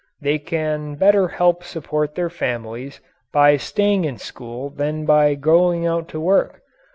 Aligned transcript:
They 0.19 0.39
can 0.39 0.95
better 0.95 1.27
help 1.27 1.63
support 1.63 2.15
their 2.15 2.31
families 2.31 3.01
by 3.31 3.57
staying 3.57 4.03
in 4.03 4.17
school 4.17 4.71
than 4.71 5.05
by 5.05 5.35
going 5.35 5.85
out 5.85 6.07
to 6.09 6.19
work. 6.19 6.63